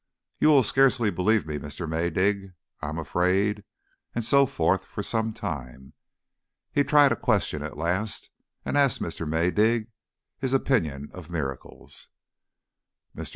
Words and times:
"You 0.39 0.47
will 0.47 0.63
scarcely 0.63 1.11
believe 1.11 1.45
me, 1.45 1.59
Mr. 1.59 1.87
Maydig, 1.87 2.53
I 2.81 2.89
am 2.89 2.97
afraid" 2.97 3.63
and 4.15 4.25
so 4.25 4.47
forth 4.47 4.83
for 4.85 5.03
some 5.03 5.31
time. 5.31 5.93
He 6.71 6.83
tried 6.83 7.11
a 7.11 7.15
question 7.15 7.61
at 7.61 7.77
last, 7.77 8.31
and 8.65 8.79
asked 8.79 8.99
Mr. 8.99 9.27
Maydig 9.29 9.91
his 10.39 10.53
opinion 10.53 11.09
of 11.13 11.29
miracles. 11.29 12.07
Mr. 13.15 13.29